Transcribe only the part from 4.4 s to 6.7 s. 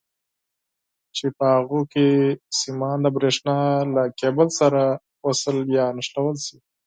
سره وصل یا ونښلول شي.